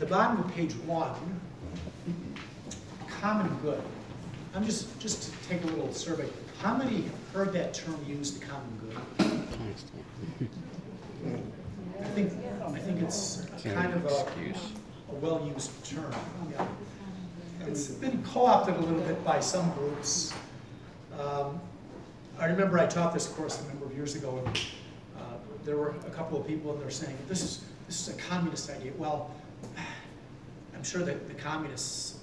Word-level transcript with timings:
the 0.00 0.06
bottom 0.06 0.42
of 0.42 0.52
page 0.54 0.72
one, 0.86 1.14
common 3.20 3.54
good. 3.58 3.82
I'm 4.54 4.64
just, 4.64 4.98
just 4.98 5.30
to 5.30 5.48
take 5.48 5.62
a 5.62 5.66
little 5.66 5.92
survey, 5.92 6.26
how 6.60 6.74
many 6.74 7.02
have 7.02 7.14
heard 7.34 7.52
that 7.52 7.74
term 7.74 7.98
used, 8.08 8.42
common 8.42 8.80
good? 8.80 8.96
I 12.00 12.04
think, 12.14 12.32
I 12.64 12.78
think 12.78 13.02
it's 13.02 13.46
kind 13.62 13.92
of 13.92 14.06
a, 14.06 14.26
a 15.10 15.14
well-used 15.20 15.84
term. 15.84 16.14
Yeah. 16.50 16.66
It's 17.66 17.88
been 17.88 18.22
co-opted 18.22 18.76
a 18.76 18.80
little 18.80 19.02
bit 19.02 19.22
by 19.22 19.38
some 19.38 19.70
groups. 19.72 20.32
Um, 21.20 21.60
I 22.38 22.46
remember 22.46 22.78
I 22.78 22.86
taught 22.86 23.12
this 23.12 23.26
course 23.28 23.62
a 23.62 23.68
number 23.68 23.84
of 23.84 23.94
years 23.94 24.16
ago, 24.16 24.42
and 24.46 24.56
uh, 25.18 25.20
there 25.62 25.76
were 25.76 25.90
a 26.06 26.10
couple 26.10 26.40
of 26.40 26.46
people, 26.46 26.72
and 26.72 26.80
they're 26.80 26.88
saying, 26.90 27.18
this 27.28 27.42
is, 27.42 27.64
this 27.86 28.08
is 28.08 28.16
a 28.16 28.18
communist 28.18 28.70
idea. 28.70 28.92
Well, 28.96 29.30
I'm 30.74 30.82
sure 30.82 31.02
that 31.02 31.28
the 31.28 31.34
communists, 31.34 32.18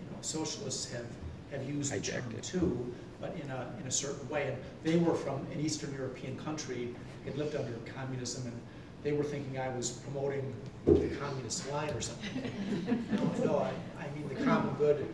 you 0.00 0.10
know, 0.10 0.18
socialists 0.20 0.90
have, 0.92 1.06
have 1.50 1.68
used 1.68 1.92
the 1.92 2.00
term 2.00 2.22
Hijacked 2.22 2.38
it. 2.38 2.42
too, 2.42 2.94
but 3.20 3.36
in 3.42 3.50
a, 3.50 3.72
in 3.80 3.86
a 3.86 3.90
certain 3.90 4.28
way. 4.28 4.48
And 4.48 4.56
they 4.82 4.98
were 4.98 5.14
from 5.14 5.46
an 5.52 5.60
Eastern 5.60 5.92
European 5.94 6.36
country, 6.36 6.94
had 7.24 7.36
lived 7.36 7.54
under 7.56 7.72
communism, 7.94 8.46
and 8.46 8.60
they 9.02 9.12
were 9.12 9.24
thinking 9.24 9.58
I 9.58 9.68
was 9.70 9.90
promoting 9.90 10.54
the 10.86 11.08
communist 11.16 11.70
line 11.70 11.90
or 11.90 12.00
something. 12.00 12.52
No, 13.12 13.44
no, 13.44 13.58
I, 13.58 13.70
I 14.02 14.06
mean 14.16 14.28
the 14.28 14.44
common 14.44 14.74
good 14.74 15.06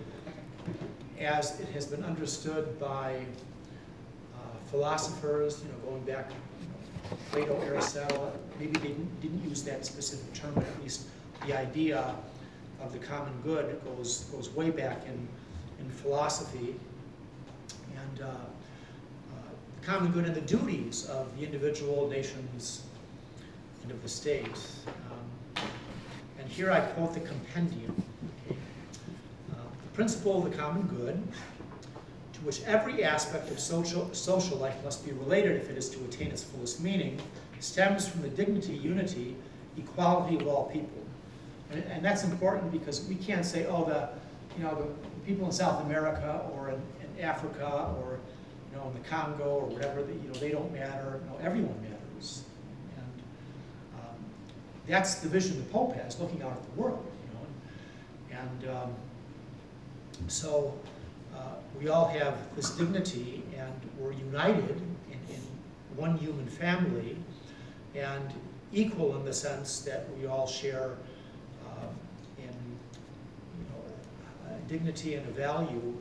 as 1.20 1.60
it 1.60 1.68
has 1.68 1.86
been 1.86 2.02
understood 2.04 2.78
by 2.80 3.16
uh, 4.34 4.38
philosophers, 4.70 5.62
you 5.62 5.68
know, 5.68 5.90
going 5.90 6.02
back, 6.04 6.30
you 6.60 6.66
know, 6.66 7.16
Plato, 7.30 7.60
Aristotle, 7.62 8.32
maybe 8.58 8.72
they 8.78 8.88
didn't, 8.88 9.20
didn't 9.20 9.44
use 9.48 9.62
that 9.64 9.84
specific 9.84 10.32
term, 10.32 10.52
but 10.54 10.64
at 10.64 10.82
least 10.82 11.06
the 11.46 11.56
idea 11.58 12.14
of 12.82 12.92
the 12.92 12.98
common 12.98 13.32
good 13.42 13.80
goes, 13.84 14.24
goes 14.32 14.50
way 14.50 14.70
back 14.70 15.04
in, 15.06 15.28
in 15.78 15.90
philosophy. 15.90 16.74
And 17.96 18.22
uh, 18.22 18.26
uh, 18.26 18.36
the 19.80 19.86
common 19.86 20.12
good 20.12 20.24
and 20.24 20.34
the 20.34 20.40
duties 20.42 21.06
of 21.08 21.36
the 21.38 21.44
individual 21.44 22.08
nations 22.08 22.82
and 23.82 23.90
of 23.92 24.02
the 24.02 24.08
state. 24.08 24.58
Um, 25.10 25.64
And 26.40 26.48
here 26.48 26.70
I 26.72 26.80
quote 26.80 27.12
the 27.12 27.20
compendium. 27.20 28.02
Uh, 28.50 28.54
The 29.82 29.94
principle 29.94 30.42
of 30.42 30.50
the 30.50 30.56
common 30.56 30.82
good, 30.82 31.22
to 32.32 32.40
which 32.46 32.62
every 32.64 33.04
aspect 33.04 33.50
of 33.50 33.60
social, 33.60 34.08
social 34.14 34.56
life 34.56 34.82
must 34.82 35.04
be 35.04 35.12
related 35.12 35.56
if 35.56 35.68
it 35.68 35.76
is 35.76 35.90
to 35.90 35.98
attain 36.04 36.28
its 36.28 36.42
fullest 36.42 36.80
meaning, 36.80 37.20
stems 37.60 38.08
from 38.08 38.22
the 38.22 38.28
dignity, 38.30 38.72
unity, 38.72 39.36
equality 39.76 40.36
of 40.36 40.48
all 40.48 40.70
people. 40.70 41.02
And, 41.72 41.84
and 41.84 42.04
that's 42.04 42.24
important 42.24 42.72
because 42.72 43.04
we 43.06 43.14
can't 43.14 43.44
say, 43.44 43.66
oh, 43.66 43.84
the, 43.84 44.08
you 44.56 44.64
know, 44.64 44.74
the 44.74 45.26
people 45.26 45.46
in 45.46 45.52
South 45.52 45.84
America 45.84 46.44
or 46.52 46.70
in, 46.70 46.82
in 47.02 47.24
Africa 47.24 47.94
or, 47.98 48.18
you 48.70 48.76
know, 48.76 48.88
in 48.88 49.02
the 49.02 49.08
Congo 49.08 49.44
or 49.44 49.66
whatever, 49.66 50.02
that, 50.02 50.14
you 50.14 50.28
know, 50.28 50.34
they 50.34 50.50
don't 50.50 50.72
matter. 50.72 51.20
No, 51.30 51.38
everyone 51.44 51.80
matters. 51.82 52.44
And 52.96 53.22
um, 54.00 54.16
that's 54.86 55.16
the 55.16 55.28
vision 55.28 55.58
the 55.58 55.70
Pope 55.70 55.94
has, 55.96 56.18
looking 56.18 56.42
out 56.42 56.52
at 56.52 56.74
the 56.74 56.80
world, 56.80 57.04
you 57.24 58.36
know. 58.36 58.42
And, 58.42 58.76
um, 58.76 58.94
so 60.28 60.78
uh, 61.34 61.54
we 61.78 61.88
all 61.88 62.08
have 62.08 62.36
this 62.56 62.70
dignity 62.70 63.42
and 63.56 63.72
we're 63.98 64.12
united 64.12 64.70
in, 65.10 65.34
in 65.34 65.40
one 65.96 66.16
human 66.16 66.46
family 66.46 67.16
and 67.94 68.32
equal 68.72 69.16
in 69.16 69.24
the 69.24 69.32
sense 69.32 69.80
that 69.80 70.06
we 70.16 70.26
all 70.26 70.46
share 70.46 70.96
um, 71.66 71.88
in 72.38 72.44
you 72.44 73.64
know, 73.68 74.54
a 74.54 74.59
dignity 74.70 75.14
and 75.16 75.26
a 75.26 75.30
value 75.32 75.96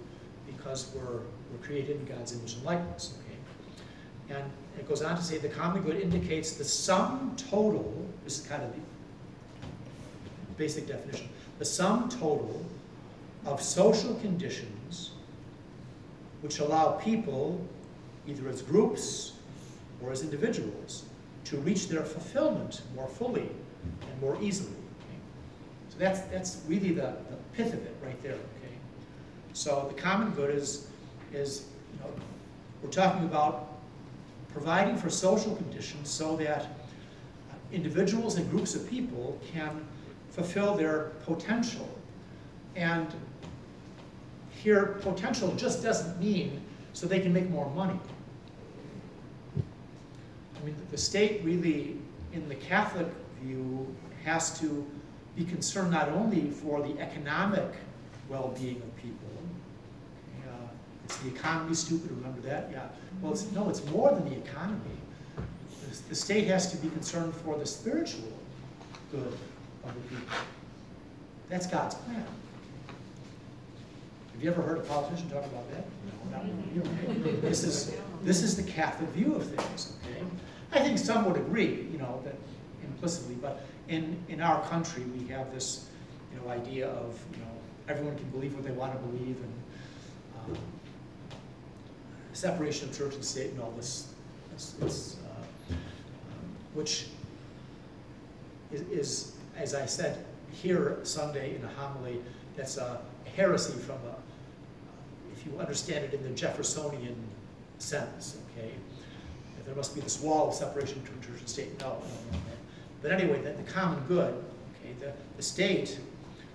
because 0.45 0.92
we're, 0.95 1.22
we're 1.52 1.66
created 1.66 2.00
in 2.00 2.06
God's 2.06 2.34
image 2.34 2.53
and 2.53 2.64
likeness. 2.64 3.14
Okay? 3.20 4.39
And 4.39 4.52
it 4.77 4.88
goes 4.88 5.02
on 5.02 5.16
to 5.16 5.23
say 5.23 5.39
the 5.39 5.49
common 5.49 5.82
good 5.82 5.99
indicates 5.99 6.54
the 6.54 6.64
sum 6.64 7.33
total, 7.36 8.08
this 8.23 8.39
is 8.39 8.48
kind 8.48 8.64
of 8.64 8.71
the 8.71 8.82
basic 10.58 10.88
definition, 10.88 11.27
the 11.58 11.66
sum 11.66 12.10
total 12.10 12.64
of 13.45 13.61
social 13.61 14.14
conditions 14.16 15.11
which 16.42 16.60
allow 16.60 16.92
people, 16.92 17.60
either 18.27 18.48
as 18.48 18.61
groups 18.61 19.33
or 20.02 20.11
as 20.11 20.22
individuals, 20.22 21.04
to 21.43 21.58
reach 21.58 21.88
their 21.89 22.04
fulfillment 22.04 22.82
more 22.95 23.08
fully 23.08 23.49
and 24.10 24.22
more 24.22 24.38
easily. 24.42 24.70
okay? 24.70 25.20
So 25.89 25.98
that's, 25.98 26.22
that's 26.32 26.61
really 26.67 26.92
the, 26.92 27.14
the 27.30 27.38
pith 27.54 27.73
of 27.73 27.83
it 27.86 27.95
right 28.04 28.22
there. 28.22 28.38
So 29.59 29.92
the 29.93 30.02
common 30.02 30.31
good 30.31 30.55
is, 30.55 30.87
is 31.33 31.65
you 31.92 31.99
know, 31.99 32.14
we're 32.81 32.89
talking 32.89 33.25
about 33.25 33.73
providing 34.53 34.95
for 34.95 35.09
social 35.09 35.53
conditions 35.53 36.09
so 36.09 36.37
that 36.37 36.67
individuals 37.73 38.37
and 38.37 38.49
groups 38.49 38.73
of 38.73 38.89
people 38.89 39.37
can 39.52 39.86
fulfill 40.30 40.75
their 40.75 41.11
potential. 41.25 41.89
And 42.77 43.14
here, 44.49 44.98
potential 45.02 45.53
just 45.58 45.83
doesn't 45.83 46.17
mean 46.21 46.61
so 46.93 47.05
they 47.05 47.19
can 47.19 47.33
make 47.33 47.49
more 47.49 47.69
money. 47.71 47.99
I 49.58 50.65
mean, 50.65 50.75
the 50.89 50.98
state 50.98 51.43
really, 51.43 51.98
in 52.31 52.48
the 52.48 52.55
Catholic 52.55 53.08
view, 53.43 53.93
has 54.23 54.58
to 54.61 54.87
be 55.36 55.43
concerned 55.43 55.92
not 55.92 56.08
only 56.08 56.49
for 56.49 56.81
the 56.81 56.98
economic 57.02 57.73
well-being 58.30 58.77
of 58.77 58.95
people. 58.95 59.27
It's 61.19 61.27
the 61.33 61.35
economy 61.37 61.73
stupid, 61.75 62.11
remember 62.11 62.39
that? 62.41 62.69
Yeah. 62.71 62.87
Well, 63.21 63.33
it's, 63.33 63.52
no, 63.52 63.69
it's 63.69 63.83
more 63.87 64.11
than 64.11 64.30
the 64.30 64.37
economy. 64.37 64.80
The- 65.89 66.09
The 66.09 66.15
state 66.15 66.47
has 66.47 66.71
to 66.71 66.77
be 66.77 66.89
concerned 66.89 67.33
for 67.33 67.57
the 67.57 67.65
spiritual 67.65 68.31
good 69.11 69.33
of 69.83 69.93
the 69.93 69.99
people. 70.15 70.35
That's 71.49 71.67
God's 71.67 71.95
plan. 71.95 72.23
Have 74.33 74.43
you 74.43 74.49
ever 74.49 74.61
heard 74.61 74.77
a 74.77 74.81
politician 74.81 75.30
talk 75.30 75.45
about 75.45 75.69
that? 75.71 75.83
No, 76.31 76.37
not. 76.37 76.45
Okay. 76.87 77.31
This 77.41 77.63
is, 77.65 77.91
this 78.23 78.41
is 78.41 78.55
the 78.55 78.63
Catholic 78.63 79.09
view 79.09 79.36
of 79.36 79.45
things, 79.45 79.93
okay? 80.05 80.23
I 80.71 80.80
think 80.80 80.97
some 80.97 81.25
would 81.25 81.36
agree, 81.36 81.87
you 81.91 81.97
know, 81.97 82.21
that 82.23 82.36
implicitly, 82.86 83.36
but 83.41 83.63
in, 83.89 84.17
in 84.30 84.39
our 84.39 84.61
country, 84.69 85.03
we 85.03 85.27
have 85.27 85.51
this, 85.53 85.89
you 86.33 86.39
know, 86.39 86.49
idea 86.49 86.87
of, 86.87 87.19
you 87.33 87.39
know, 87.39 87.51
everyone 87.89 88.15
can 88.15 88.30
believe 88.30 88.53
what 88.53 88.63
they 88.63 88.71
want 88.71 88.93
to 88.93 88.99
believe 88.99 89.36
and 89.36 89.53
um, 90.55 90.57
separation 92.39 92.88
of 92.88 92.98
church 92.98 93.16
and 93.16 93.23
state 93.23 93.52
and 93.52 93.61
all 93.61 93.72
this, 93.72 94.08
this, 94.54 94.72
this, 94.80 95.17
uh, 95.26 95.73
um, 95.73 95.76
which 96.73 97.08
is, 98.72 98.82
is, 98.83 99.33
as 99.58 99.76
I 99.76 99.86
said 99.86 100.23
here 100.52 100.99
Sunday 101.04 101.55
in 101.55 101.64
a 101.66 101.67
homily, 101.67 102.20
that's 102.55 102.78
a 102.78 103.02
heresy 103.36 103.73
from 103.73 103.98
a, 103.98 104.16
if 105.33 105.45
you 105.45 105.60
understand 105.60 106.05
it 106.05 106.14
in 106.14 106.23
the 106.23 106.30
Jeffersonian 106.30 107.16
sense, 107.78 108.38
okay? 108.52 108.72
There 109.66 109.76
must 109.76 109.94
be 109.94 110.02
this 110.02 110.22
wall 110.22 110.48
of 110.48 110.55
separation 110.55 110.99
between 111.02 111.22
church 111.22 111.42
and 111.42 111.49
state. 111.49 111.80
No. 111.80 112.02
But 113.02 113.11
anyway, 113.11 113.42
that 113.42 113.58
the 113.58 113.72
common 113.72 113.99
good, 114.08 114.33
okay, 114.33 114.94
the, 114.99 115.11
the 115.38 115.44
state 115.44 115.99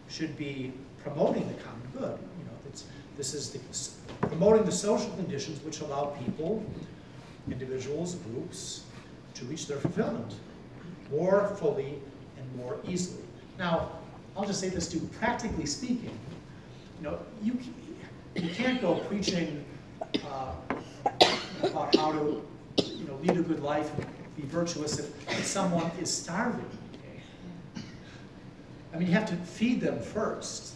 should 0.09 0.37
be 0.37 0.73
promoting 1.03 1.47
the 1.47 1.63
common 1.63 1.83
good. 1.93 2.19
You 2.39 2.45
know, 2.45 2.57
it's, 2.67 2.85
this 3.17 3.35
is 3.35 3.51
the, 3.51 4.27
promoting 4.27 4.65
the 4.65 4.73
social 4.73 5.11
conditions 5.13 5.63
which 5.65 5.81
allow 5.81 6.07
people, 6.25 6.65
individuals, 7.51 8.17
groups, 8.17 8.85
to 9.35 9.45
reach 9.47 9.67
their 9.67 9.79
fulfillment 9.79 10.35
more 11.11 11.55
fully 11.59 11.99
and 12.39 12.57
more 12.57 12.79
easily. 12.89 13.23
Now, 13.59 13.91
I'll 14.37 14.45
just 14.45 14.61
say 14.61 14.69
this 14.69 14.89
too, 14.89 15.01
practically 15.19 15.67
speaking, 15.67 16.19
you 16.99 17.05
know, 17.05 17.19
you, 17.43 17.59
you 18.35 18.49
can't 18.51 18.81
go 18.81 18.97
preaching 18.97 19.65
uh, 20.27 20.53
about 21.63 21.95
how 21.95 22.13
to, 22.13 22.43
you 22.83 23.05
know, 23.07 23.17
lead 23.23 23.39
a 23.39 23.43
good 23.43 23.63
life 23.63 23.91
and 23.97 24.07
be 24.37 24.43
virtuous 24.43 24.99
if, 24.99 25.31
if 25.31 25.45
someone 25.45 25.91
is 26.01 26.13
starving. 26.13 26.69
I 28.93 28.99
mean, 28.99 29.09
you 29.09 29.15
have 29.15 29.29
to 29.29 29.37
feed 29.37 29.81
them 29.81 30.01
first. 30.01 30.75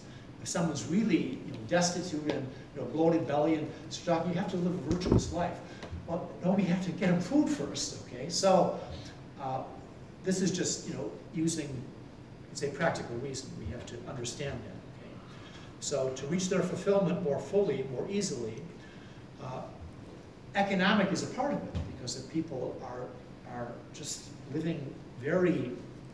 If 0.48 0.52
someone's 0.52 0.86
really, 0.86 1.38
you 1.46 1.52
know, 1.52 1.58
destitute 1.68 2.32
and 2.32 2.48
you 2.74 2.80
know, 2.80 2.86
bloated 2.86 3.28
belly 3.28 3.56
and 3.56 3.70
starving, 3.90 4.32
you 4.32 4.38
have 4.38 4.50
to 4.52 4.56
live 4.56 4.72
a 4.72 4.94
virtuous 4.94 5.30
life. 5.30 5.58
Well, 6.06 6.26
no, 6.42 6.52
we 6.52 6.62
have 6.62 6.82
to 6.86 6.90
get 6.92 7.10
them 7.10 7.20
food 7.20 7.50
first. 7.50 8.02
Okay, 8.06 8.30
so 8.30 8.80
uh, 9.42 9.64
this 10.24 10.40
is 10.40 10.50
just, 10.50 10.88
you 10.88 10.94
know, 10.94 11.10
using, 11.34 11.68
say, 12.54 12.70
practical 12.70 13.14
reason. 13.16 13.50
We 13.58 13.66
have 13.72 13.84
to 13.84 13.96
understand 14.08 14.58
that. 14.58 15.04
Okay? 15.04 15.12
So 15.80 16.08
to 16.16 16.26
reach 16.28 16.48
their 16.48 16.62
fulfillment 16.62 17.22
more 17.22 17.40
fully, 17.40 17.84
more 17.92 18.06
easily, 18.08 18.54
uh, 19.44 19.60
economic 20.54 21.12
is 21.12 21.24
a 21.24 21.34
part 21.34 21.52
of 21.52 21.62
it 21.62 21.76
because 21.94 22.24
if 22.24 22.32
people 22.32 22.74
are, 22.82 23.04
are 23.54 23.72
just 23.92 24.22
living 24.54 24.94
very 25.20 25.72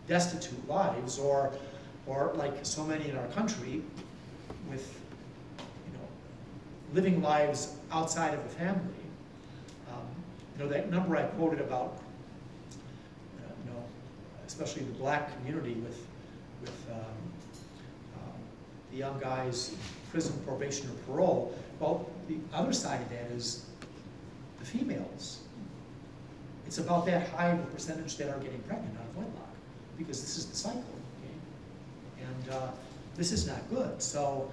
destitute 0.09 0.69
lives 0.69 1.21
or 1.21 1.53
or 2.07 2.33
like 2.37 2.55
so 2.63 2.85
many 2.85 3.09
in 3.09 3.17
our 3.17 3.27
country, 3.29 3.83
with, 4.71 5.01
you 5.59 5.93
know, 5.99 6.07
living 6.93 7.23
lives 7.23 7.77
outside 7.91 8.35
of 8.35 8.43
the 8.43 8.51
family. 8.51 9.05
Um, 9.91 10.07
You 10.57 10.65
know, 10.65 10.71
that 10.71 10.91
number 10.91 11.17
I 11.17 11.23
quoted 11.35 11.61
about, 11.61 11.99
uh, 13.39 13.51
you 13.65 13.71
know, 13.73 13.83
especially 14.47 14.85
the 14.85 14.99
black 14.99 15.35
community 15.37 15.75
with, 15.75 15.99
with 16.61 16.91
um, 16.93 17.17
um, 18.17 18.39
the 18.93 18.99
young 18.99 19.19
guys, 19.19 19.75
prison, 20.11 20.33
probation, 20.47 20.89
or 20.91 20.95
parole. 21.13 21.55
Well, 21.81 22.09
the 22.29 22.39
other 22.53 22.73
side 22.73 23.01
of 23.03 23.09
that 23.11 23.31
is 23.33 23.67
the 24.61 24.65
females. 24.65 25.41
It's 26.67 26.79
about 26.79 27.05
that 27.07 27.29
high 27.31 27.49
of 27.49 27.59
a 27.59 27.67
percentage 27.67 28.17
that 28.19 28.29
are 28.29 28.39
getting 28.39 28.61
pregnant 28.61 28.97
out 28.97 29.07
of 29.11 29.17
wedlock, 29.17 29.55
because 29.99 30.21
this 30.21 30.39
is 30.39 30.47
the 30.47 30.57
cycle, 30.57 30.81
okay? 30.81 31.37
And 32.23 32.55
uh, 32.55 32.71
this 33.17 33.33
is 33.33 33.47
not 33.47 33.69
good. 33.71 34.01
So 34.03 34.51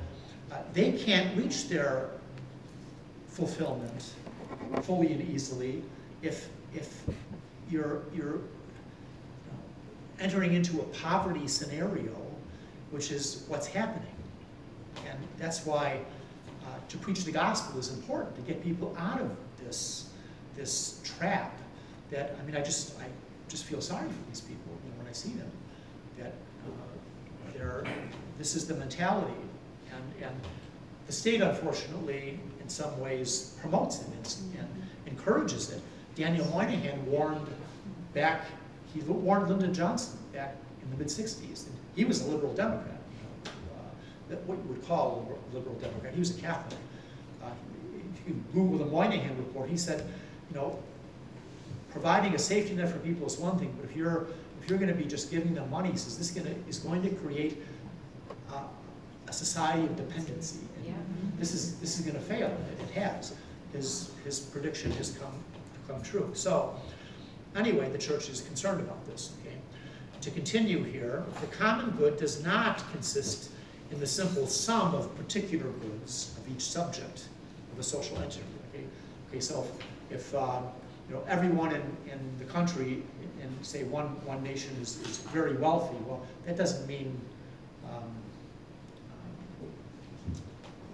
uh, 0.52 0.58
they 0.74 0.92
can't 0.92 1.36
reach 1.38 1.70
their 1.70 2.10
fulfillment 3.28 4.14
fully 4.84 5.14
and 5.14 5.28
easily 5.30 5.84
if, 6.22 6.50
if 6.76 7.04
you're, 7.70 8.04
you're 8.14 8.40
entering 10.20 10.54
into 10.54 10.80
a 10.80 10.84
poverty 10.84 11.48
scenario, 11.48 12.16
which 12.92 13.12
is 13.12 13.44
what's 13.48 13.68
happening. 13.68 14.08
And 15.10 15.18
that's 15.40 15.66
why 15.66 16.00
uh, 16.66 16.68
to 16.90 16.98
preach 16.98 17.24
the 17.24 17.32
gospel 17.32 17.80
is 17.80 17.92
important, 17.92 18.36
to 18.36 18.42
get 18.42 18.64
people 18.64 18.96
out 19.00 19.20
of 19.20 19.32
this, 19.64 20.10
this 20.56 21.02
trap 21.04 21.58
that, 22.12 22.36
I 22.40 22.46
mean, 22.46 22.56
I 22.56 22.62
just, 22.62 23.00
I 23.00 23.06
just 23.48 23.64
feel 23.64 23.82
sorry 23.82 24.08
for 24.08 24.30
these 24.30 24.42
people 24.42 24.74
you 24.84 24.92
know, 24.92 24.98
when 24.98 25.08
I 25.08 25.14
see 25.14 25.30
them. 25.30 25.52
That 26.20 26.34
uh, 26.68 27.54
they're, 27.54 27.86
this 28.42 28.56
is 28.56 28.66
the 28.66 28.74
mentality. 28.74 29.32
And, 29.94 30.26
and 30.26 30.36
the 31.06 31.14
state, 31.14 31.42
unfortunately, 31.42 32.40
in 32.60 32.68
some 32.68 33.00
ways 33.00 33.56
promotes 33.62 34.02
it 34.02 34.08
and, 34.08 34.58
and 34.58 34.68
encourages 35.06 35.70
it. 35.70 35.80
Daniel 36.16 36.48
Moynihan 36.48 37.06
warned 37.06 37.48
back, 38.16 38.46
he 38.94 39.00
warned 39.02 39.48
Lyndon 39.48 39.76
Johnson 39.76 40.18
back 40.34 40.56
in 40.82 40.90
the 40.90 40.98
mid 40.98 41.08
60s. 41.08 41.68
And 41.68 41.76
he 41.96 42.04
was 42.04 42.22
a 42.22 42.28
liberal 42.30 42.52
Democrat, 42.56 43.00
you 43.14 43.52
know, 44.32 44.40
uh, 44.40 44.42
what 44.48 44.58
you 44.58 44.64
would 44.74 44.88
call 44.88 45.40
a 45.54 45.56
liberal 45.56 45.76
Democrat. 45.76 46.12
He 46.16 46.20
was 46.20 46.36
a 46.36 46.42
Catholic. 46.42 46.80
Uh, 47.44 47.50
if 48.16 48.28
you 48.28 48.44
Google 48.54 48.80
the 48.80 48.92
Moynihan 48.92 49.38
report, 49.38 49.70
he 49.70 49.78
said, 49.78 50.04
you 50.50 50.56
know, 50.56 50.80
providing 51.92 52.34
a 52.34 52.40
safety 52.40 52.74
net 52.74 52.90
for 52.90 52.98
people 53.00 53.28
is 53.28 53.38
one 53.38 53.60
thing, 53.60 53.72
but 53.80 53.88
if 53.88 53.96
you're 53.96 54.26
if 54.62 54.70
you're 54.70 54.78
going 54.78 54.92
to 54.92 54.96
be 54.96 55.06
just 55.06 55.32
giving 55.32 55.56
them 55.56 55.68
money, 55.72 55.90
he 55.90 55.98
says 55.98 56.18
this 56.20 56.36
is 56.70 56.78
going 56.80 57.02
to 57.02 57.10
create 57.16 57.64
uh, 58.54 58.64
a 59.28 59.34
society 59.34 59.84
of 59.84 59.96
dependency. 59.96 60.60
Yeah. 60.86 60.94
This 61.40 61.54
is 61.54 61.80
this 61.80 62.00
is 62.00 62.06
going 62.06 62.18
to 62.18 62.22
fail. 62.22 62.48
It, 62.48 62.84
it 62.84 62.92
has. 63.00 63.34
His 63.74 64.12
his 64.24 64.40
prediction 64.40 64.92
has 64.92 65.12
come 65.12 65.34
come 65.88 66.02
true. 66.02 66.30
So 66.34 66.76
anyway, 67.56 67.90
the 67.90 67.98
church 67.98 68.30
is 68.30 68.42
concerned 68.42 68.82
about 68.82 69.06
this. 69.06 69.32
Okay. 69.42 69.56
To 70.22 70.32
continue 70.32 70.84
here, 70.84 71.24
the 71.40 71.48
common 71.48 71.92
good 71.92 72.18
does 72.18 72.44
not 72.44 72.84
consist 72.92 73.52
in 73.92 74.00
the 74.00 74.08
simple 74.08 74.48
sum 74.48 74.96
of 74.96 75.16
particular 75.18 75.70
goods 75.70 76.36
of 76.38 76.56
each 76.56 76.62
subject 76.62 77.28
of 77.74 77.80
a 77.80 77.84
social 77.84 78.18
entity. 78.18 78.44
Okay. 78.74 78.86
Okay. 79.30 79.40
So 79.40 79.68
if, 80.10 80.34
um, 80.36 80.66
you 81.10 81.16
know, 81.16 81.24
everyone 81.28 81.74
in, 81.74 81.82
in 82.10 82.20
the 82.40 82.46
country, 82.46 83.04
in 83.42 83.64
say 83.64 83.84
one, 83.84 84.08
one 84.26 84.44
nation 84.44 84.76
is, 84.82 85.00
is 85.02 85.18
very 85.34 85.56
wealthy, 85.56 85.98
well, 86.06 86.26
that 86.46 86.58
doesn't 86.58 86.88
mean 86.88 87.20
um, 87.86 88.04
you 89.62 89.68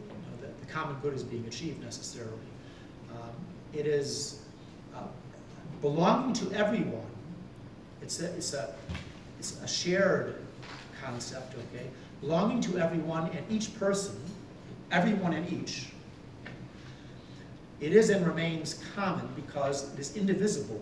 know, 0.09 0.41
that 0.41 0.59
the 0.59 0.66
common 0.77 0.95
good 1.01 1.13
is 1.13 1.23
being 1.23 1.45
achieved 1.47 1.81
necessarily. 1.81 2.31
Um, 3.11 3.31
it 3.73 3.87
is 3.87 4.41
uh, 4.95 4.99
belonging 5.81 6.33
to 6.33 6.55
everyone. 6.55 7.05
It's 8.01 8.21
a, 8.21 8.25
it's 8.35 8.53
a, 8.53 8.75
it's 9.39 9.59
a 9.61 9.67
shared 9.67 10.35
concept, 11.03 11.55
okay? 11.55 11.87
Belonging 12.21 12.61
to 12.61 12.77
everyone 12.77 13.29
and 13.31 13.43
each 13.49 13.77
person, 13.79 14.15
everyone 14.91 15.33
and 15.33 15.51
each, 15.51 15.87
it 17.79 17.93
is 17.93 18.09
and 18.09 18.25
remains 18.25 18.83
common 18.95 19.27
because 19.35 19.93
it 19.93 19.99
is 19.99 20.15
indivisible 20.15 20.81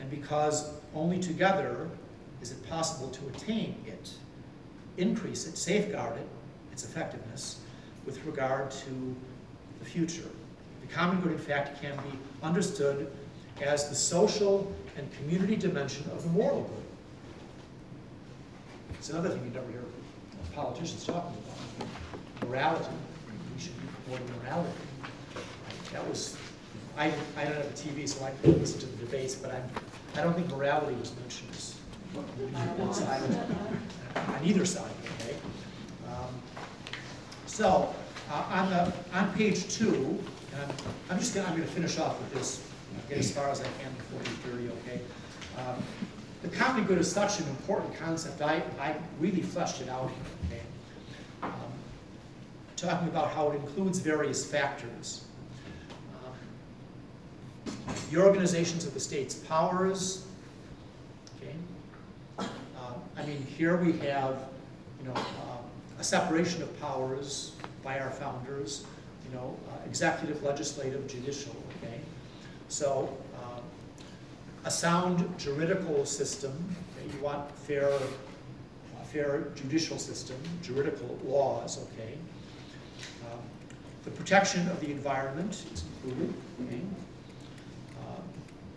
and 0.00 0.10
because 0.10 0.70
only 0.94 1.18
together 1.18 1.88
is 2.40 2.50
it 2.50 2.68
possible 2.68 3.08
to 3.10 3.28
attain 3.28 3.76
it, 3.86 4.10
increase 4.96 5.46
it, 5.46 5.56
safeguard 5.56 6.16
it, 6.16 6.26
its 6.72 6.84
effectiveness 6.84 7.60
with 8.06 8.24
regard 8.24 8.70
to 8.70 9.16
the 9.78 9.84
future. 9.84 10.28
The 10.80 10.92
common 10.92 11.20
good, 11.20 11.32
in 11.32 11.38
fact, 11.38 11.80
can 11.80 11.96
be 11.96 12.18
understood 12.42 13.10
as 13.60 13.88
the 13.88 13.94
social 13.94 14.72
and 14.96 15.10
community 15.14 15.56
dimension 15.56 16.04
of 16.12 16.22
the 16.22 16.28
moral 16.30 16.62
good. 16.62 16.82
It's 18.94 19.10
another 19.10 19.30
thing 19.30 19.44
you 19.44 19.50
never 19.50 19.70
hear 19.70 19.82
politicians 20.54 21.04
talking 21.04 21.34
about. 21.78 22.48
Morality. 22.48 22.84
We 23.54 23.62
should 23.62 23.80
be 23.80 23.88
promoting 24.04 24.34
morality. 24.42 24.72
That 25.92 26.06
was, 26.08 26.36
I, 26.96 27.12
I 27.36 27.44
don't 27.44 27.54
have 27.54 27.66
a 27.66 27.70
TV, 27.70 28.08
so 28.08 28.24
I 28.24 28.30
couldn't 28.30 28.60
listen 28.60 28.80
to 28.80 28.86
the 28.86 28.96
debates, 29.04 29.34
but 29.34 29.52
I'm, 29.52 29.62
I 30.16 30.22
don't 30.22 30.34
think 30.34 30.48
morality 30.48 30.94
was 30.96 31.12
mentioned 31.20 31.48
on 34.16 34.44
either 34.44 34.66
side, 34.66 34.90
So, 37.52 37.94
uh, 38.30 38.44
on 38.48 38.70
the, 38.70 38.90
on 39.12 39.30
page 39.34 39.68
two, 39.68 40.18
and 40.54 40.62
I'm, 40.62 40.70
I'm 41.10 41.18
just 41.18 41.34
gonna, 41.34 41.48
I'm 41.48 41.54
gonna 41.54 41.66
finish 41.66 41.98
off 41.98 42.18
with 42.18 42.32
this, 42.32 42.66
get 43.10 43.18
as 43.18 43.30
far 43.30 43.50
as 43.50 43.60
I 43.60 43.64
can 43.64 43.92
before 43.92 44.20
eight 44.22 44.38
thirty, 44.38 44.68
okay? 44.70 45.00
Um, 45.58 45.82
The 46.42 46.48
common 46.48 46.84
good 46.84 46.96
is 46.96 47.12
such 47.12 47.40
an 47.40 47.48
important 47.48 47.94
concept, 47.94 48.40
I, 48.40 48.62
I 48.80 48.96
really 49.20 49.42
fleshed 49.42 49.82
it 49.82 49.90
out 49.90 50.08
here, 50.08 50.56
okay? 50.56 50.62
Um, 51.42 51.52
Talking 52.76 53.08
about 53.08 53.32
how 53.32 53.50
it 53.50 53.56
includes 53.56 53.98
various 53.98 54.42
factors. 54.50 55.26
Um, 56.24 57.76
The 58.10 58.16
organizations 58.24 58.86
of 58.86 58.94
the 58.94 59.00
state's 59.00 59.34
powers, 59.34 60.24
okay? 61.36 61.54
Um, 62.38 62.94
I 63.18 63.26
mean, 63.26 63.44
here 63.58 63.76
we 63.76 63.92
have, 63.98 64.38
you 65.02 65.08
know, 65.08 65.14
uh, 65.14 65.41
a 66.02 66.04
separation 66.04 66.60
of 66.62 66.80
powers 66.80 67.52
by 67.84 68.00
our 68.00 68.10
founders, 68.10 68.84
you 69.24 69.32
know, 69.36 69.56
uh, 69.68 69.86
executive, 69.86 70.42
legislative, 70.42 71.06
judicial, 71.06 71.54
okay? 71.78 72.00
So, 72.68 73.16
um, 73.40 73.62
a 74.64 74.70
sound 74.70 75.32
juridical 75.38 76.04
system, 76.04 76.52
okay, 76.98 77.06
you 77.14 77.22
want 77.22 77.48
fair, 77.56 77.88
a 77.88 79.04
fair 79.04 79.44
judicial 79.54 79.96
system, 79.96 80.36
juridical 80.60 81.16
laws, 81.24 81.78
okay? 81.84 82.14
Um, 83.30 83.38
The 84.02 84.10
protection 84.10 84.66
of 84.70 84.80
the 84.80 84.90
environment 84.90 85.52
is 85.72 85.84
included, 85.84 86.34
okay? 86.66 86.82
Um, 88.00 88.24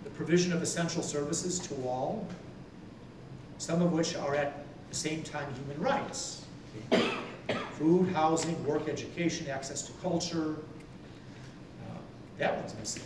The 0.03 0.11
provision 0.11 0.53
of 0.53 0.61
essential 0.61 1.01
services 1.01 1.57
to 1.57 1.73
all, 1.88 2.27
some 3.57 3.81
of 3.81 3.93
which 3.93 4.15
are 4.15 4.35
at 4.35 4.63
the 4.91 4.95
same 4.95 5.23
time 5.23 5.51
human 5.55 5.81
rights. 5.81 6.44
Food, 7.74 8.10
housing, 8.13 8.63
work, 8.65 8.88
education, 8.88 9.50
access 9.50 9.82
to 9.84 9.91
culture. 10.01 10.55
Uh, 11.84 11.98
That 12.38 12.58
one's 12.58 12.74
missing. 12.79 13.03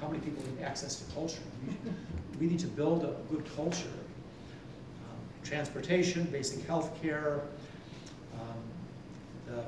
How 0.00 0.08
many 0.08 0.20
people 0.20 0.42
need 0.44 0.62
access 0.62 0.96
to 0.96 1.12
culture? 1.14 1.42
We- 1.66 1.76
We 2.40 2.46
need 2.46 2.60
to 2.60 2.68
build 2.68 3.02
a 3.04 3.16
good 3.32 3.44
culture. 3.56 3.88
Um, 5.04 5.18
Transportation, 5.42 6.22
basic 6.30 6.64
health 6.66 6.90
care, 7.02 7.40
um, 8.34 8.62
the 9.46 9.64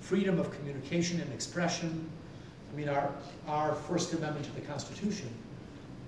freedom 0.00 0.38
of 0.40 0.50
communication 0.50 1.20
and 1.20 1.30
expression. 1.34 2.08
I 2.72 2.76
mean, 2.76 2.88
our, 2.88 3.12
our 3.46 3.74
First 3.74 4.14
Amendment 4.14 4.46
to 4.46 4.52
the 4.52 4.62
Constitution, 4.62 5.28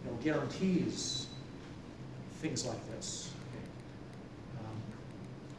you 0.04 0.10
know, 0.10 0.16
guarantees 0.24 1.26
things 2.40 2.64
like 2.66 2.80
this. 2.92 3.30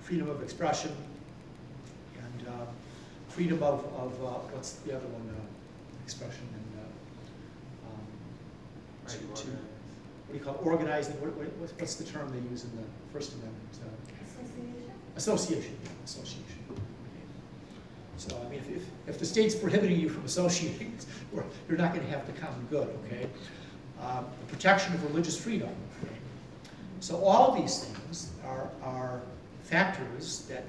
Okay? 0.07 0.15
Freedom 0.15 0.29
of 0.29 0.41
expression 0.43 0.95
and 2.17 2.47
uh, 2.47 2.51
freedom 3.29 3.61
of, 3.63 3.85
of, 3.97 4.13
uh, 4.23 4.27
what's 4.53 4.73
the 4.85 4.95
other 4.95 5.05
one, 5.07 5.29
uh, 5.35 5.39
expression 6.03 6.47
and, 6.53 6.81
uh, 6.81 7.89
um, 7.89 8.01
to, 9.07 9.17
to, 9.17 9.23
what 9.51 10.31
do 10.31 10.37
you 10.37 10.39
call 10.39 10.55
it, 10.55 10.61
organizing, 10.65 11.13
what, 11.21 11.35
what, 11.35 11.47
what's- 11.57 11.73
what's 11.79 11.95
the 11.95 12.03
term 12.03 12.29
they 12.31 12.49
use 12.49 12.63
in 12.63 12.71
the 12.77 12.83
First 13.13 13.33
Amendment? 13.33 13.79
Uh, 13.83 13.87
Association, 15.15 15.75
yeah, 15.83 15.89
association. 16.05 16.43
So, 18.17 18.35
I 18.45 18.49
mean, 18.49 18.59
if, 18.59 18.69
if, 18.77 18.83
if 19.07 19.19
the 19.19 19.25
state's 19.25 19.55
prohibiting 19.55 19.99
you 19.99 20.09
from 20.09 20.25
associating, 20.25 20.95
you're 21.67 21.77
not 21.77 21.93
gonna 21.93 22.05
have 22.07 22.25
the 22.27 22.33
common 22.39 22.65
good, 22.69 22.87
okay? 23.05 23.27
Um, 24.01 24.25
The 24.47 24.53
protection 24.53 24.93
of 24.93 25.03
religious 25.05 25.35
freedom. 25.37 25.69
okay? 26.03 26.13
So 26.99 27.23
all 27.23 27.59
these 27.59 27.79
things 27.85 28.29
are, 28.45 28.69
are 28.83 29.21
factors 29.67 30.45
that, 30.49 30.63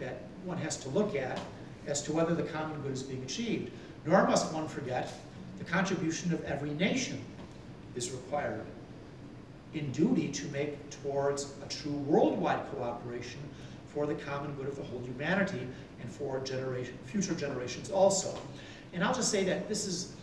that 0.00 0.22
one 0.44 0.58
has 0.58 0.76
to 0.78 0.88
look 0.88 1.14
at 1.14 1.38
as 1.86 2.02
to 2.02 2.12
whether 2.12 2.34
the 2.34 2.42
common 2.42 2.80
good 2.82 2.92
is 2.92 3.02
being 3.02 3.22
achieved. 3.22 3.70
Nor 4.04 4.26
must 4.26 4.52
one 4.52 4.66
forget 4.66 5.12
the 5.58 5.64
contribution 5.64 6.32
of 6.32 6.44
every 6.44 6.70
nation 6.70 7.20
is 7.94 8.10
required 8.10 8.64
in 9.74 9.90
duty 9.92 10.28
to 10.28 10.46
make 10.48 10.90
towards 10.90 11.54
a 11.64 11.68
true 11.68 11.92
worldwide 11.92 12.68
cooperation 12.72 13.40
for 13.94 14.06
the 14.06 14.14
common 14.14 14.52
good 14.54 14.66
of 14.66 14.76
the 14.76 14.82
whole 14.82 15.00
humanity 15.00 15.66
and 16.00 16.10
for 16.10 16.40
generation, 16.40 16.94
future 17.06 17.34
generations 17.34 17.90
also. 17.90 18.36
And 18.92 19.04
I'll 19.04 19.14
just 19.14 19.30
say 19.30 19.44
that 19.44 19.68
this 19.68 19.86
is, 19.86 20.14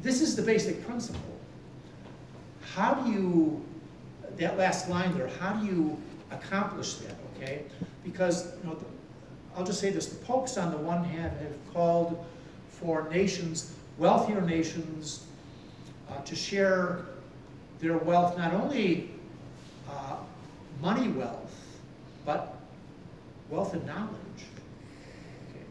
this 0.00 0.20
is 0.20 0.34
the 0.34 0.42
basic 0.42 0.84
principle. 0.86 1.20
How 2.74 2.94
do 2.94 3.10
you, 3.10 3.62
that 4.36 4.56
last 4.56 4.88
line 4.88 5.16
there, 5.16 5.28
how 5.38 5.52
do 5.54 5.66
you 5.66 6.00
accomplish 6.30 6.94
that, 6.94 7.14
okay? 7.36 7.62
Because, 8.04 8.52
you 8.62 8.68
know, 8.68 8.74
the, 8.76 8.84
I'll 9.56 9.64
just 9.64 9.80
say 9.80 9.90
this, 9.90 10.06
the 10.06 10.24
popes 10.24 10.56
on 10.56 10.70
the 10.70 10.78
one 10.78 11.04
hand 11.04 11.32
have 11.40 11.74
called 11.74 12.24
for 12.68 13.08
nations, 13.10 13.74
wealthier 13.98 14.40
nations, 14.40 15.26
uh, 16.08 16.20
to 16.22 16.34
share 16.34 17.04
their 17.80 17.98
wealth, 17.98 18.36
not 18.38 18.52
only 18.54 19.10
uh, 19.88 20.16
money 20.80 21.08
wealth, 21.08 21.54
but 22.24 22.58
wealth 23.48 23.74
and 23.74 23.84
knowledge 23.86 24.08
okay, 25.50 25.64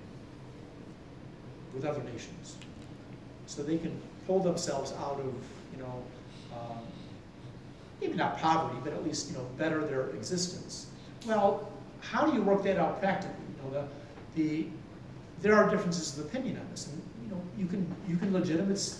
with 1.73 1.85
other 1.85 2.03
nations. 2.03 2.57
So 3.47 3.63
they 3.63 3.77
can 3.77 3.99
pull 4.27 4.39
themselves 4.39 4.93
out 4.93 5.19
of, 5.19 5.33
you 5.73 5.81
know, 5.81 6.03
um, 6.53 6.77
maybe 8.01 8.13
not 8.13 8.37
poverty, 8.37 8.79
but 8.83 8.93
at 8.93 9.03
least, 9.03 9.29
you 9.29 9.37
know, 9.37 9.45
better 9.57 9.85
their 9.85 10.09
existence. 10.11 10.87
Well, 11.27 11.69
how 12.01 12.25
do 12.25 12.33
you 12.33 12.41
work 12.41 12.63
that 12.63 12.77
out 12.77 12.99
practically? 12.99 13.35
You 13.57 13.71
know, 13.71 13.87
the, 14.35 14.41
the, 14.41 14.67
there 15.41 15.55
are 15.55 15.69
differences 15.69 16.17
of 16.17 16.25
opinion 16.25 16.57
on 16.57 16.67
this, 16.71 16.87
and 16.87 17.01
you 17.23 17.29
know, 17.31 17.41
you 17.57 17.65
can 17.65 17.85
you 18.07 18.17
can 18.17 18.33
legitimate, 18.33 18.95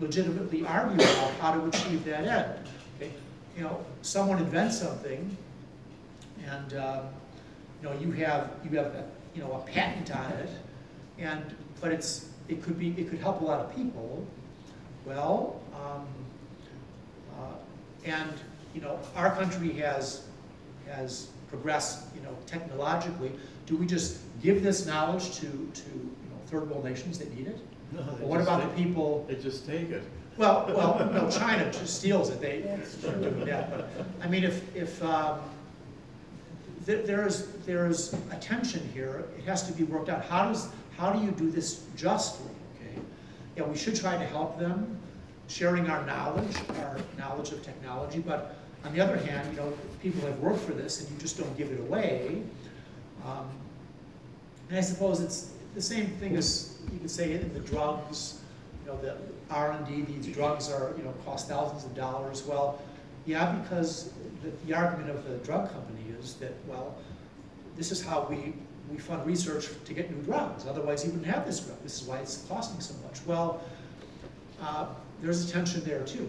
legitimately 0.00 0.64
argue 0.64 0.96
about 0.96 1.32
how 1.40 1.54
to 1.54 1.66
achieve 1.66 2.04
that 2.04 2.24
end. 2.24 2.68
Okay? 2.96 3.12
You 3.56 3.64
know, 3.64 3.84
someone 4.02 4.38
invents 4.38 4.78
something, 4.78 5.36
and 6.46 6.74
um, 6.74 7.06
you 7.82 7.88
know 7.88 7.98
you 7.98 8.12
have 8.12 8.50
you 8.64 8.76
have 8.78 8.86
a, 8.86 9.04
you 9.34 9.42
know 9.42 9.52
a 9.52 9.70
patent 9.70 10.14
on 10.14 10.32
it, 10.32 10.50
and 11.18 11.54
but 11.80 11.92
it's 11.92 12.30
it 12.48 12.62
could 12.62 12.78
be 12.78 12.94
it 12.98 13.10
could 13.10 13.20
help 13.20 13.40
a 13.40 13.44
lot 13.44 13.60
of 13.60 13.74
people. 13.74 14.26
Well, 15.04 15.60
um, 15.74 16.06
and 18.04 18.32
you 18.74 18.80
know 18.80 18.98
our 19.16 19.30
country 19.34 19.72
has 19.74 20.24
has 20.90 21.28
progressed 21.48 22.04
you 22.14 22.22
know 22.22 22.36
technologically. 22.46 23.32
Do 23.66 23.76
we 23.76 23.86
just 23.86 24.18
give 24.42 24.62
this 24.62 24.86
knowledge 24.86 25.36
to 25.36 25.46
to 25.46 25.88
you 25.90 26.28
know 26.30 26.38
third 26.46 26.70
world 26.70 26.84
nations 26.84 27.18
that 27.18 27.34
need 27.36 27.46
it? 27.48 27.58
No, 27.92 28.02
they 28.02 28.20
Well, 28.20 28.28
what 28.28 28.40
about 28.40 28.60
take- 28.62 28.76
the 28.76 28.82
people? 28.84 29.24
They 29.28 29.36
just 29.36 29.66
take 29.66 29.90
it. 29.90 30.02
Well, 30.36 30.64
well, 30.68 31.08
no, 31.12 31.30
China 31.30 31.70
just 31.70 31.98
steals 32.00 32.28
it, 32.28 32.40
they, 32.40 32.62
they're 33.02 33.14
doing 33.14 33.44
that, 33.44 33.70
but, 33.70 33.88
I 34.20 34.26
mean, 34.26 34.42
if, 34.42 34.74
if, 34.74 35.00
um, 35.04 35.38
there, 36.84 37.02
there's, 37.02 37.46
there's 37.66 38.14
a 38.32 38.36
tension 38.40 38.82
here, 38.92 39.26
it 39.38 39.44
has 39.44 39.62
to 39.68 39.72
be 39.72 39.84
worked 39.84 40.08
out, 40.08 40.24
how 40.24 40.46
does, 40.46 40.70
how 40.96 41.12
do 41.12 41.24
you 41.24 41.30
do 41.30 41.52
this 41.52 41.84
justly, 41.96 42.50
okay? 42.74 42.98
Yeah, 43.56 43.62
we 43.62 43.76
should 43.78 43.94
try 43.94 44.18
to 44.18 44.24
help 44.26 44.58
them, 44.58 44.98
sharing 45.48 45.88
our 45.90 46.04
knowledge, 46.06 46.56
our 46.80 46.98
knowledge 47.18 47.52
of 47.52 47.62
technology, 47.62 48.20
but 48.20 48.56
on 48.84 48.92
the 48.92 49.00
other 49.00 49.16
hand, 49.16 49.50
you 49.52 49.60
know, 49.60 49.72
people 50.02 50.20
have 50.26 50.38
worked 50.40 50.60
for 50.60 50.72
this 50.72 51.00
and 51.00 51.10
you 51.10 51.18
just 51.18 51.38
don't 51.38 51.56
give 51.56 51.70
it 51.70 51.80
away. 51.80 52.42
Um, 53.24 53.48
And 54.68 54.78
I 54.78 54.80
suppose 54.80 55.20
it's 55.20 55.50
the 55.74 55.82
same 55.82 56.08
thing 56.20 56.36
as, 56.36 56.78
you 56.92 56.98
could 56.98 57.10
say 57.10 57.32
in 57.32 57.52
the 57.52 57.60
drugs, 57.60 58.40
you 58.80 58.90
know, 58.90 59.00
the 59.00 59.16
R 59.50 59.72
and 59.72 59.86
D, 59.86 60.12
these 60.12 60.34
drugs 60.34 60.70
are, 60.70 60.94
you 60.96 61.04
know, 61.04 61.12
cost 61.24 61.48
thousands 61.48 61.84
of 61.84 61.94
dollars. 61.94 62.42
Well, 62.44 62.80
yeah, 63.26 63.52
because 63.52 64.10
the, 64.42 64.50
the 64.66 64.74
argument 64.74 65.10
of 65.10 65.28
the 65.28 65.36
drug 65.44 65.70
company 65.72 66.04
is 66.18 66.34
that, 66.34 66.54
well, 66.66 66.96
this 67.76 67.92
is 67.92 68.02
how 68.02 68.26
we, 68.28 68.54
we 68.90 68.98
fund 68.98 69.24
research 69.26 69.68
to 69.84 69.94
get 69.94 70.10
new 70.10 70.22
drugs. 70.22 70.66
Otherwise, 70.66 71.04
you 71.04 71.10
wouldn't 71.10 71.30
have 71.34 71.44
this 71.46 71.60
drug. 71.60 71.78
This 71.82 72.00
is 72.00 72.08
why 72.08 72.18
it's 72.18 72.44
costing 72.48 72.80
so 72.80 72.94
much. 73.04 73.20
Well, 73.26 73.60
uh, 74.62 74.86
there's 75.24 75.48
a 75.48 75.50
tension 75.50 75.82
there 75.84 76.02
too. 76.02 76.28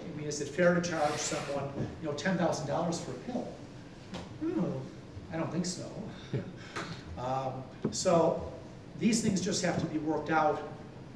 I 0.00 0.18
mean, 0.18 0.26
is 0.26 0.40
it 0.40 0.48
fair 0.48 0.74
to 0.74 0.80
charge 0.80 1.12
someone, 1.12 1.70
you 2.02 2.08
know, 2.08 2.14
ten 2.14 2.36
thousand 2.36 2.66
dollars 2.66 3.00
for 3.00 3.12
a 3.12 3.32
pill? 3.32 3.48
Hmm, 4.40 4.64
I 5.32 5.36
don't 5.38 5.50
think 5.50 5.64
so. 5.66 5.90
Um, 7.18 7.62
So 7.92 8.50
these 8.98 9.22
things 9.22 9.40
just 9.40 9.62
have 9.64 9.78
to 9.78 9.86
be 9.86 9.98
worked 9.98 10.30
out 10.30 10.60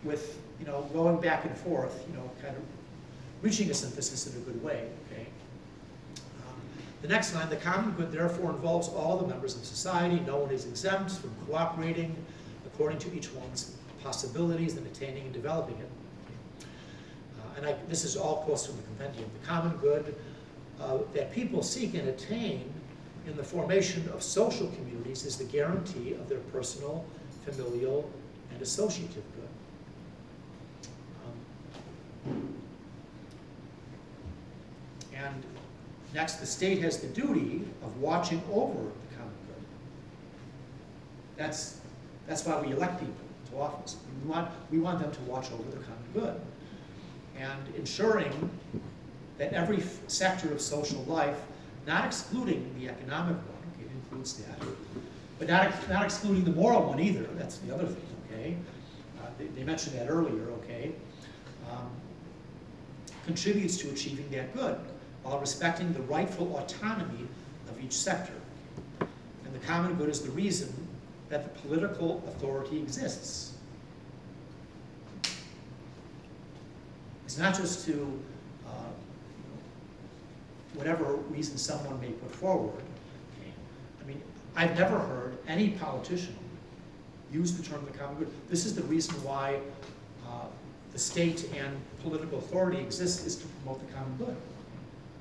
with, 0.04 0.38
you 0.60 0.66
know, 0.66 0.82
going 0.92 1.20
back 1.20 1.44
and 1.46 1.56
forth, 1.56 2.04
you 2.08 2.14
know, 2.14 2.30
kind 2.40 2.54
of 2.54 2.62
reaching 3.42 3.70
a 3.70 3.74
synthesis 3.74 4.26
in 4.28 4.40
a 4.40 4.44
good 4.44 4.62
way, 4.62 4.88
okay? 5.10 5.26
Um, 6.46 6.54
The 7.02 7.08
next 7.08 7.34
line, 7.34 7.48
the 7.48 7.56
common 7.56 7.90
good 7.92 8.12
therefore 8.12 8.50
involves 8.50 8.88
all 8.88 9.16
the 9.16 9.26
members 9.26 9.56
of 9.56 9.64
society. 9.64 10.20
No 10.20 10.36
one 10.36 10.50
is 10.52 10.64
exempt 10.66 11.12
from 11.12 11.30
cooperating 11.46 12.14
according 12.66 12.98
to 12.98 13.12
each 13.16 13.32
one's 13.32 13.74
possibilities 14.04 14.76
and 14.76 14.86
attaining 14.86 15.24
and 15.24 15.32
developing 15.32 15.78
it. 15.78 15.88
And 17.56 17.66
I, 17.66 17.74
this 17.88 18.04
is 18.04 18.16
all 18.16 18.42
quotes 18.44 18.66
from 18.66 18.76
the 18.76 18.82
compendium. 18.82 19.30
The 19.40 19.46
common 19.46 19.76
good 19.78 20.14
uh, 20.80 20.98
that 21.14 21.32
people 21.32 21.62
seek 21.62 21.94
and 21.94 22.08
attain 22.08 22.72
in 23.26 23.36
the 23.36 23.42
formation 23.42 24.08
of 24.10 24.22
social 24.22 24.68
communities 24.68 25.24
is 25.24 25.36
the 25.36 25.44
guarantee 25.44 26.12
of 26.12 26.28
their 26.28 26.38
personal, 26.52 27.04
familial, 27.44 28.08
and 28.52 28.62
associative 28.62 29.24
good. 29.34 29.48
Um, 32.26 32.54
And 35.16 35.42
next, 36.14 36.34
the 36.34 36.46
state 36.46 36.80
has 36.82 36.98
the 36.98 37.08
duty 37.08 37.62
of 37.82 37.96
watching 38.00 38.42
over 38.52 38.74
the 38.74 39.16
common 39.16 39.32
good. 39.46 39.64
That's, 41.36 41.80
that's 42.28 42.44
why 42.44 42.60
we 42.60 42.72
elect 42.72 43.00
people 43.00 43.14
to 43.50 43.58
office. 43.58 43.96
We 44.22 44.28
want, 44.28 44.50
we 44.70 44.78
want 44.78 45.00
them 45.00 45.10
to 45.10 45.20
watch 45.22 45.50
over 45.52 45.70
the 45.70 45.82
common 45.82 46.04
good. 46.12 46.40
And 47.38 47.74
ensuring 47.76 48.50
that 49.38 49.52
every 49.52 49.82
sector 50.06 50.52
of 50.52 50.60
social 50.60 51.02
life, 51.04 51.38
not 51.86 52.04
excluding 52.04 52.74
the 52.78 52.88
economic 52.88 53.36
one, 53.36 53.74
it 53.80 53.88
includes 53.90 54.34
that, 54.34 54.66
but 55.38 55.48
not, 55.48 55.88
not 55.88 56.04
excluding 56.04 56.44
the 56.44 56.52
moral 56.52 56.82
one 56.84 56.98
either, 57.00 57.24
that's 57.34 57.58
the 57.58 57.74
other 57.74 57.86
thing, 57.86 58.06
okay? 58.30 58.56
Uh, 59.20 59.26
They, 59.38 59.46
they 59.46 59.64
mentioned 59.64 59.96
that 59.98 60.08
earlier, 60.08 60.50
okay? 60.62 60.92
Um, 61.70 61.90
Contributes 63.26 63.76
to 63.78 63.90
achieving 63.90 64.30
that 64.30 64.54
good, 64.54 64.78
while 65.24 65.40
respecting 65.40 65.92
the 65.92 66.02
rightful 66.02 66.56
autonomy 66.56 67.26
of 67.68 67.82
each 67.82 67.92
sector. 67.92 68.32
And 69.00 69.52
the 69.52 69.58
common 69.66 69.94
good 69.94 70.08
is 70.08 70.20
the 70.20 70.30
reason 70.30 70.72
that 71.28 71.42
the 71.42 71.60
political 71.60 72.22
authority 72.28 72.78
exists. 72.78 73.55
Not 77.38 77.54
just 77.54 77.86
to, 77.86 78.20
uh, 78.66 78.70
whatever 80.74 81.16
reason 81.30 81.56
someone 81.58 82.00
may 82.00 82.08
put 82.08 82.30
forward. 82.30 82.82
I 84.02 84.06
mean, 84.06 84.22
I've 84.54 84.78
never 84.78 84.98
heard 84.98 85.36
any 85.46 85.70
politician 85.70 86.34
use 87.32 87.56
the 87.56 87.62
term 87.62 87.84
the 87.84 87.98
common 87.98 88.16
good. 88.18 88.30
This 88.48 88.64
is 88.64 88.74
the 88.74 88.82
reason 88.84 89.14
why 89.22 89.60
uh, 90.26 90.46
the 90.92 90.98
state 90.98 91.50
and 91.56 91.76
political 92.02 92.38
authority 92.38 92.78
exists, 92.78 93.26
is 93.26 93.36
to 93.36 93.46
promote 93.46 93.86
the 93.86 93.92
common 93.92 94.16
good. 94.16 94.36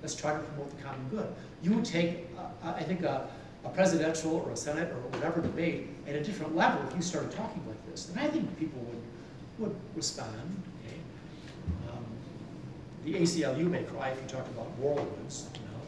Let's 0.01 0.15
try 0.15 0.33
to 0.33 0.39
promote 0.39 0.69
the 0.77 0.83
common 0.83 1.07
good. 1.09 1.27
You 1.63 1.71
would 1.73 1.85
take, 1.85 2.27
uh, 2.37 2.73
I 2.73 2.83
think, 2.83 3.01
a, 3.03 3.27
a 3.65 3.69
presidential 3.69 4.35
or 4.35 4.51
a 4.51 4.55
senate 4.55 4.91
or 4.91 4.99
whatever 5.09 5.41
debate 5.41 5.89
at 6.07 6.15
a 6.15 6.23
different 6.23 6.55
level 6.55 6.87
if 6.87 6.95
you 6.95 7.01
started 7.01 7.31
talking 7.31 7.61
like 7.67 7.91
this. 7.91 8.09
And 8.09 8.19
I 8.19 8.27
think 8.27 8.57
people 8.59 8.79
would, 8.81 9.01
would 9.59 9.75
respond, 9.95 10.61
The 13.05 13.13
ACLU 13.13 13.69
may 13.69 13.83
cry 13.83 14.09
if 14.09 14.19
you 14.19 14.27
talk 14.27 14.47
about 14.47 14.75
know. 15.59 15.64